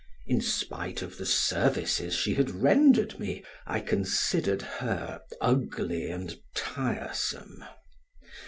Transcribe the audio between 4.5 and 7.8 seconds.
her ugly and tiresome.